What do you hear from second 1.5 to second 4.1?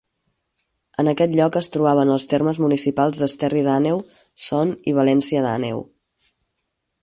es trobaven els termes municipals d'Esterri d'Àneu,